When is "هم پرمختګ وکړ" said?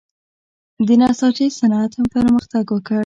1.97-2.99